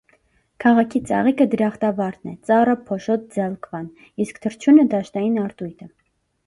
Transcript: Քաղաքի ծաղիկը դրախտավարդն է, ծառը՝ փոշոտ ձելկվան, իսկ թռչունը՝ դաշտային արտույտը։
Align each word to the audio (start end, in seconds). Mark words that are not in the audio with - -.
Քաղաքի 0.63 1.01
ծաղիկը 1.09 1.47
դրախտավարդն 1.51 2.31
է, 2.31 2.33
ծառը՝ 2.49 2.75
փոշոտ 2.89 3.29
ձելկվան, 3.37 3.87
իսկ 4.27 4.43
թռչունը՝ 4.47 4.89
դաշտային 4.97 5.41
արտույտը։ 5.49 5.95